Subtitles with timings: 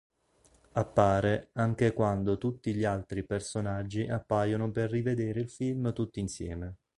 [0.71, 6.77] Appare anche quando tutti gli altri personaggi appaiono per rivedere il film tutti insieme.